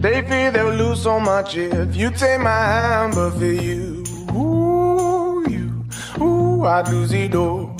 [0.00, 5.44] They fear they'll lose so much if you take my hand, but for you, ooh,
[5.50, 5.84] you,
[6.22, 7.76] ooh, I'd lose it all.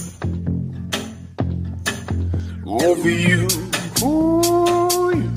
[2.64, 3.46] For you,
[4.02, 5.30] ooh, you,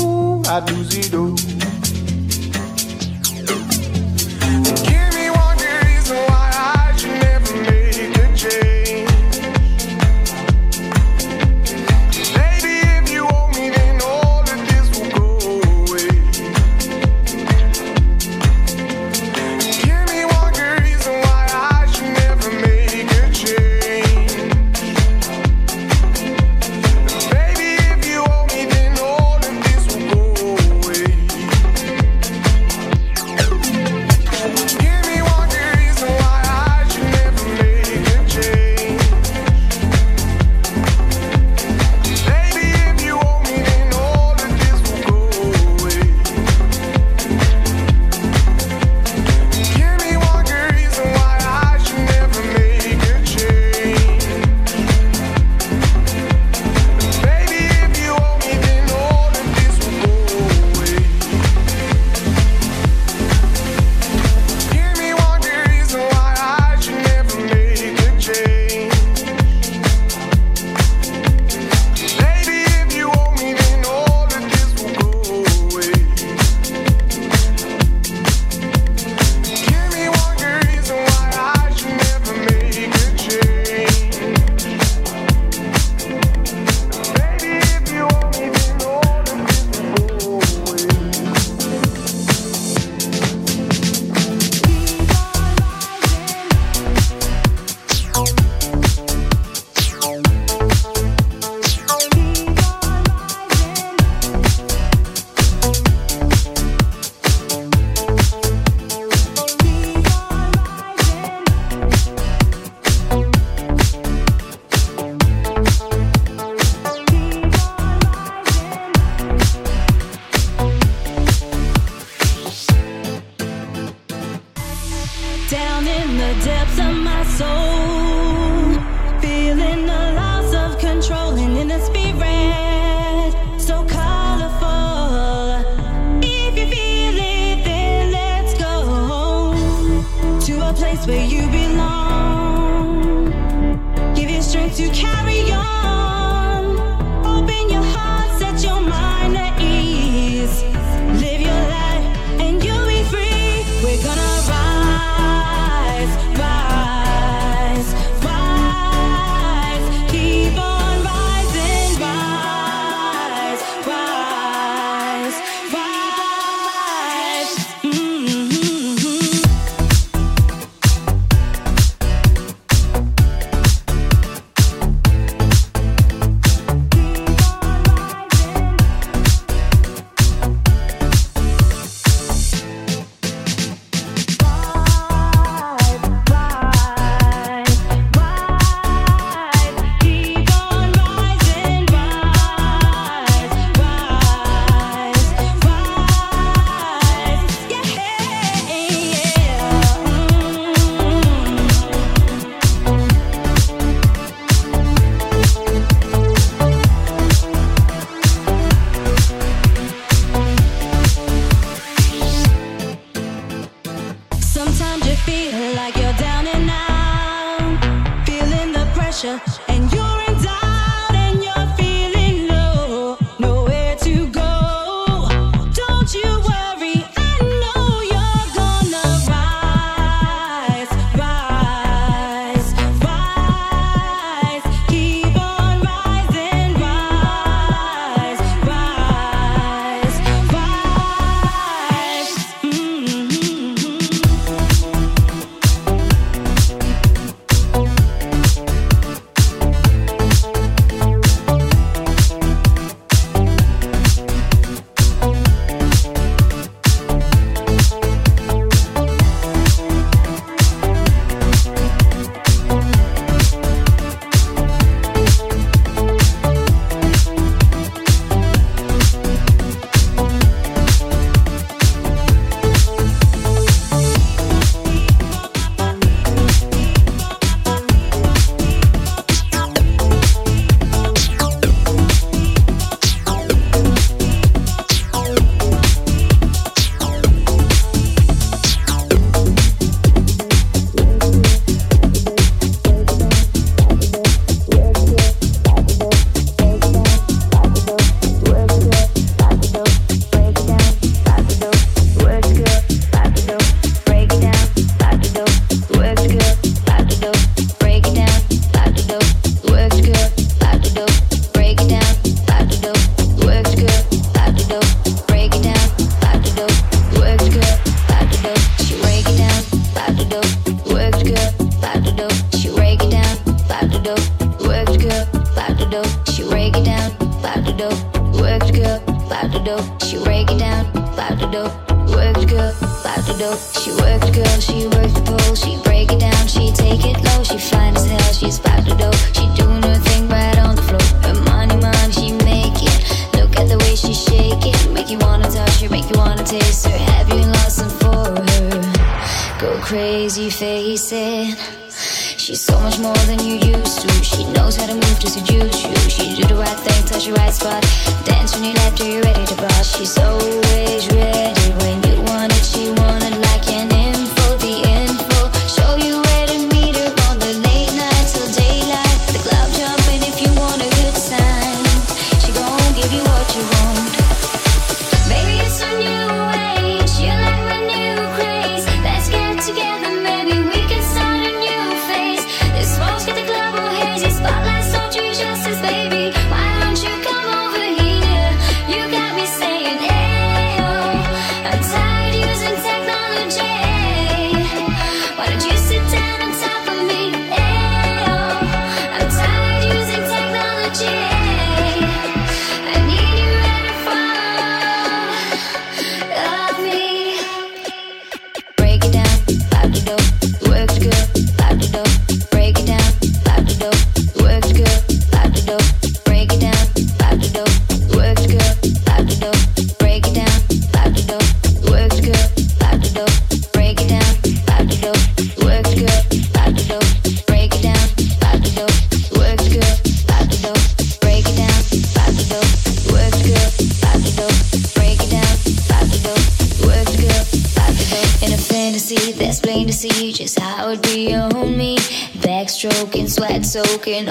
[0.00, 1.61] ooh, I'd lose it all.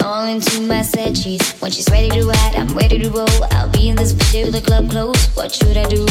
[0.03, 1.59] all into my set sheets.
[1.61, 3.43] When she's ready to ride, I'm ready to roll.
[3.51, 5.27] I'll be in this bitch the club close.
[5.35, 6.10] What should I do?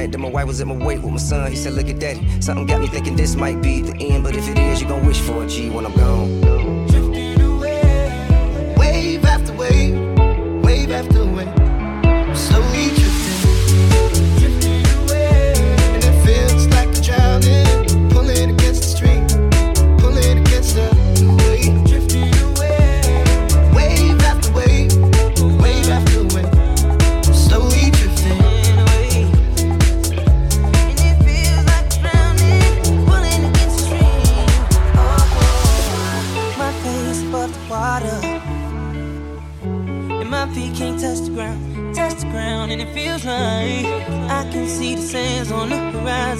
[0.06, 0.14] bed.
[0.14, 1.52] Then my wife was at my wake with my son.
[1.52, 2.44] He said, Look at that.
[2.44, 4.24] Something got me thinking this might be the end.
[4.24, 6.88] But if it is, you gon' wish for a G when I'm gone.
[6.88, 10.05] Drifting away, wave after wave.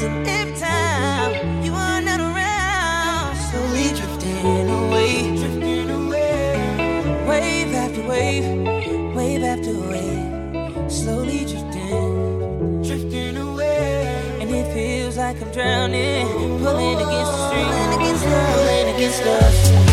[0.06, 7.26] Time you are not around, slowly drifting away, drifting away.
[7.28, 8.46] Wave after wave,
[9.16, 14.38] wave after wave, slowly drifting, drifting away.
[14.40, 16.28] And it feels like I'm drowning,
[16.60, 19.85] pulling against the stream, pulling against the, pulling against us.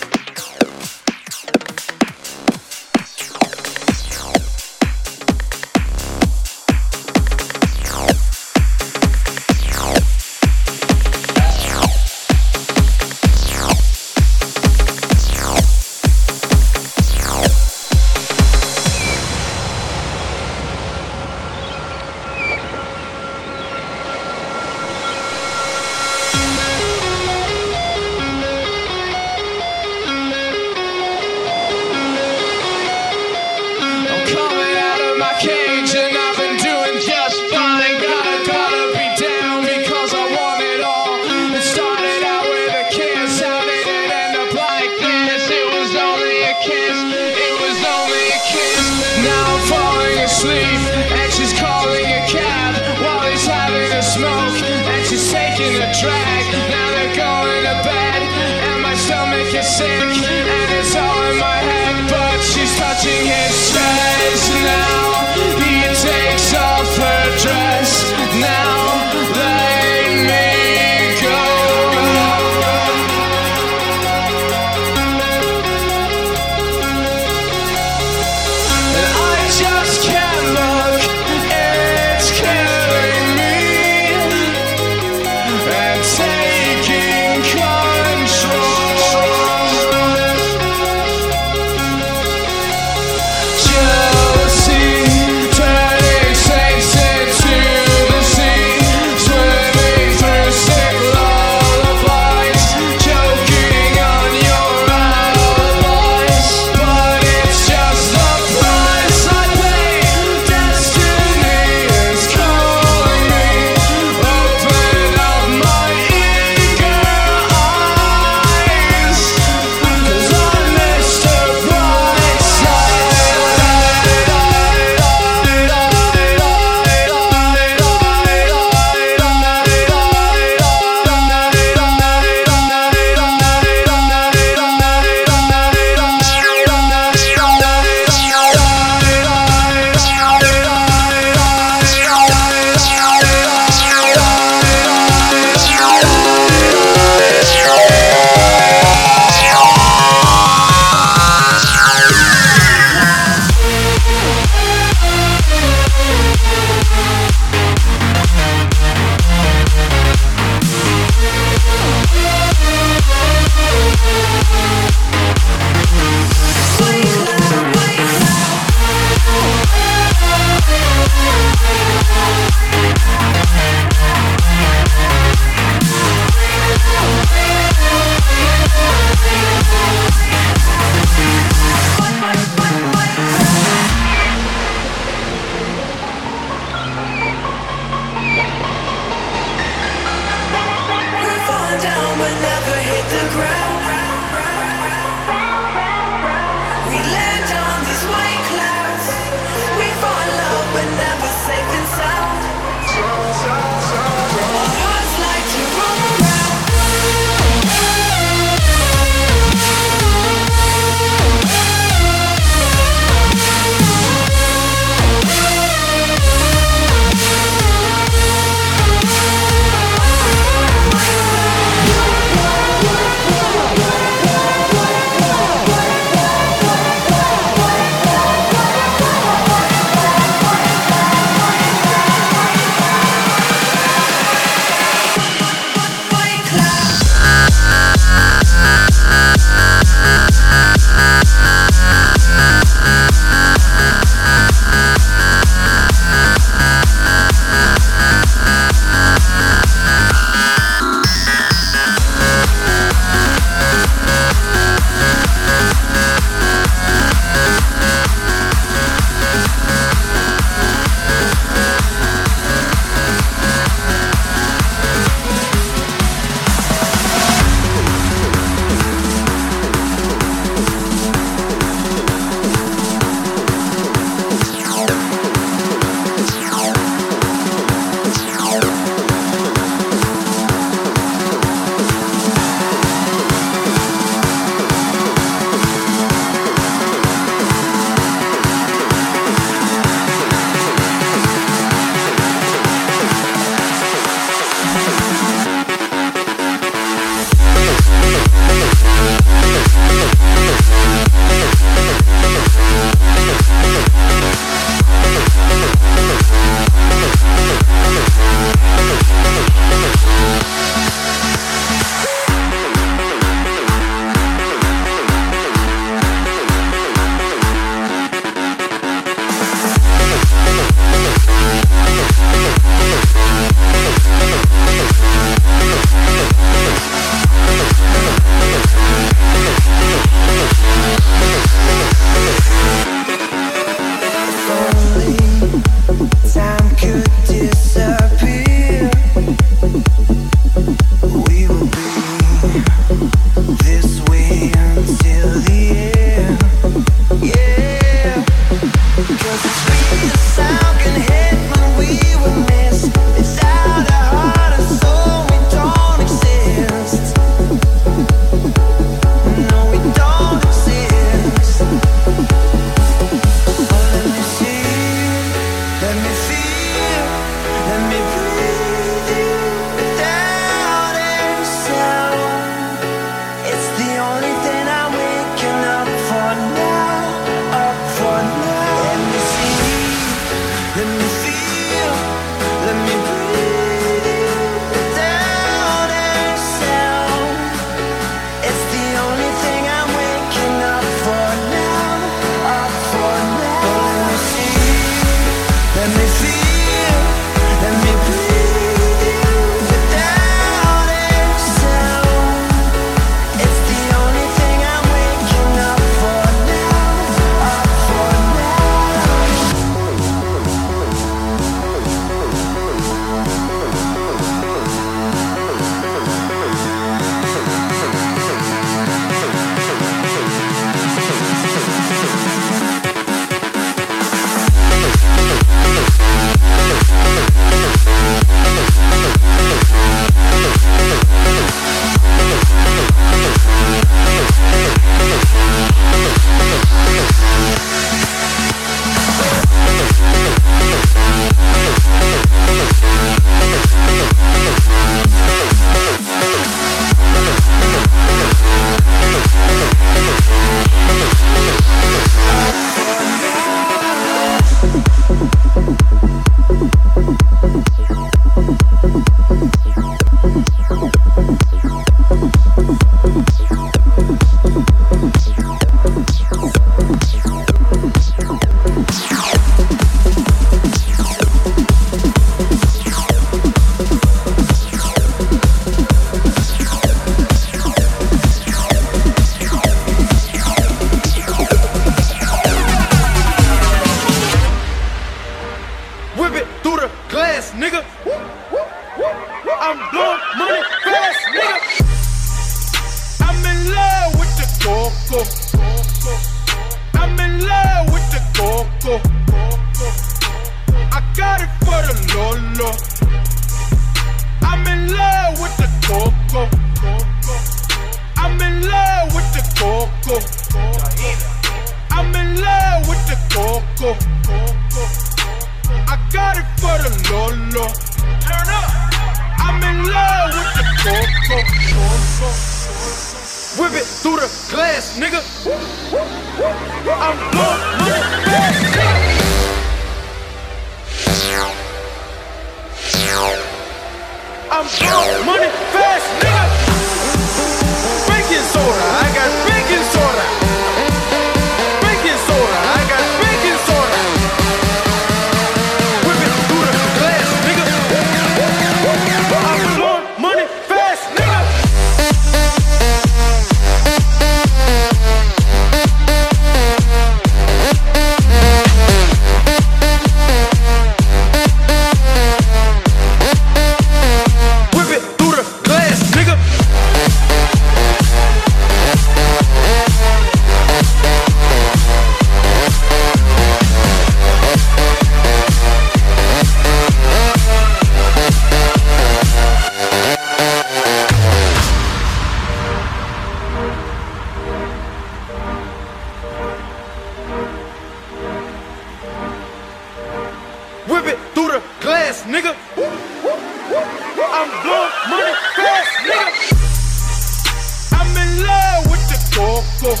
[599.84, 600.00] coco.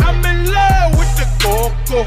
[0.00, 2.06] I'm in love with the coco.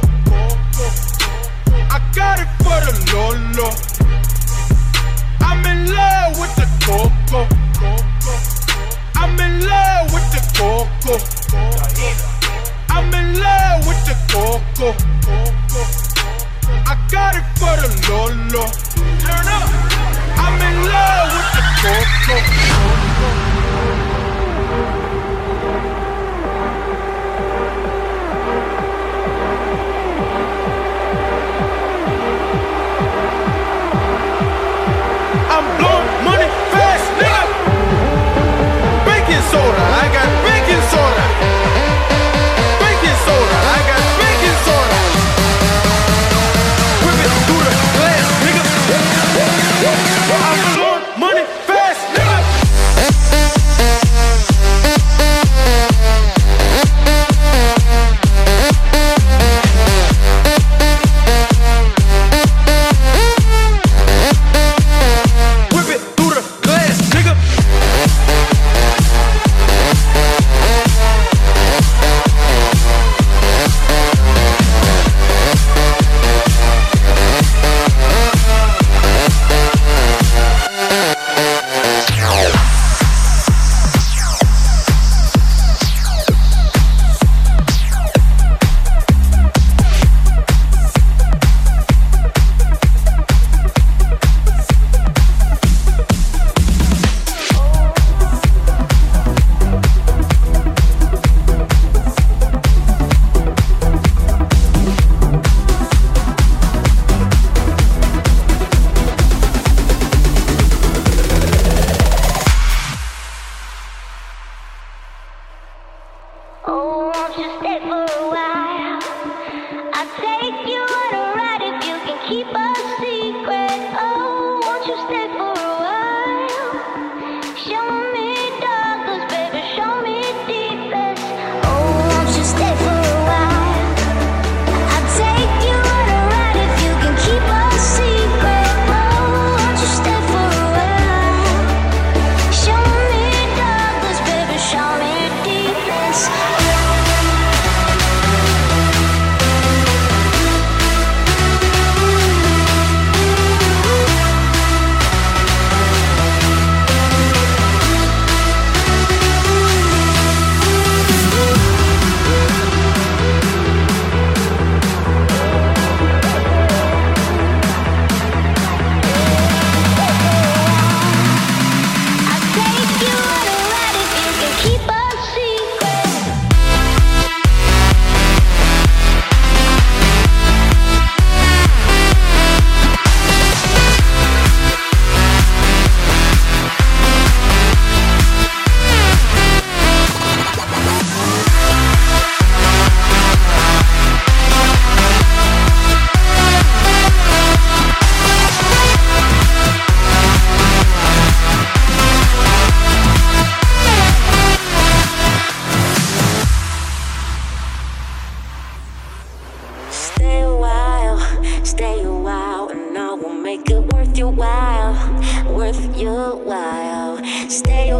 [1.89, 3.69] I got it for the Lolo.
[5.39, 7.47] I'm in love with the coco.
[9.15, 11.15] I'm in love with the coco.
[12.89, 14.93] I'm in love with the coco.
[16.85, 18.65] I got it for the Lolo.
[19.23, 19.69] Turn up.
[20.37, 23.50] I'm in love with the coco.
[39.51, 39.90] Baking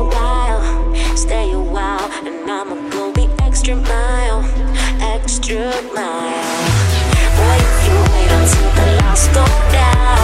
[0.02, 0.62] a while,
[1.16, 4.42] stay a while, and I'ma go the extra mile,
[5.14, 6.62] extra mile.
[7.38, 10.21] Boy, if you wait until the lights go down,